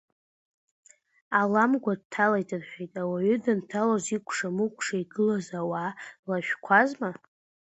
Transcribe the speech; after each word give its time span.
Аламгәа 1.39 1.93
дҭалеит,— 1.99 2.49
рҳәеит 2.61 2.93
ауаҩы, 3.01 3.35
данҭалоз 3.43 4.05
икәша-мыкәша 4.15 4.97
игылаз 5.03 5.47
ауаа 5.59 5.89
лашәқәазма? 6.29 7.09